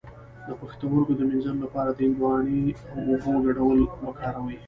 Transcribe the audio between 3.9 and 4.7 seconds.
وکاروئ